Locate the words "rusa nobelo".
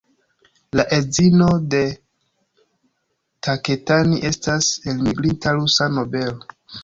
5.61-6.51